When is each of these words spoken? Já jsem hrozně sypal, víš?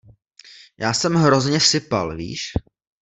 Já 0.79 0.93
jsem 0.93 1.13
hrozně 1.13 1.59
sypal, 1.59 2.15
víš? 2.15 2.51